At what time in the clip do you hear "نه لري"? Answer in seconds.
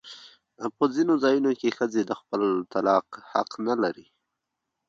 3.67-4.07